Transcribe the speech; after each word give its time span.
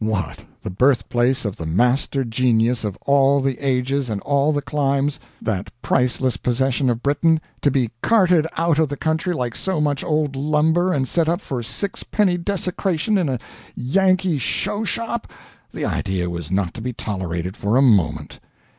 What, 0.03 0.43
the 0.63 0.71
birthplace 0.71 1.45
of 1.45 1.57
the 1.57 1.65
master 1.67 2.23
genius 2.23 2.83
of 2.83 2.97
all 3.05 3.39
the 3.39 3.59
ages 3.59 4.09
and 4.09 4.19
all 4.21 4.51
the 4.51 4.59
climes 4.63 5.19
that 5.39 5.69
priceless 5.83 6.37
possession 6.37 6.89
of 6.89 7.03
Britain 7.03 7.39
to 7.61 7.69
be 7.69 7.91
carted 8.01 8.47
out 8.57 8.79
of 8.79 8.89
the 8.89 8.97
country 8.97 9.31
like 9.35 9.53
so 9.55 9.79
much 9.79 10.03
old 10.03 10.35
lumber 10.35 10.91
and 10.91 11.07
set 11.07 11.29
up 11.29 11.39
for 11.39 11.61
sixpenny 11.61 12.35
desecration 12.39 13.15
in 13.15 13.29
a 13.29 13.37
Yankee 13.75 14.39
show 14.39 14.83
shop 14.83 15.31
the 15.71 15.85
idea 15.85 16.31
was 16.31 16.49
not 16.49 16.73
to 16.73 16.81
be 16.81 16.93
tolerated 16.93 17.55
for 17.55 17.77
a 17.77 17.83
moment. 17.83 18.39